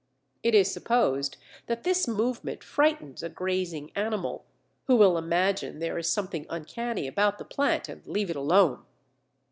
[0.41, 4.45] It is supposed that this movement frightens a grazing animal,
[4.87, 8.83] who will imagine there is something uncanny about the plant and leave it alone.